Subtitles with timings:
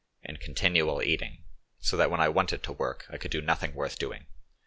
[0.23, 1.43] In continual eating,
[1.79, 4.25] so that when I wanted to work I could do nothing worth doing.